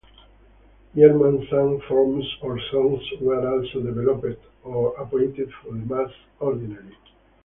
[0.95, 6.97] German sung forms or songs were also developed or appointed for the Mass Ordinary.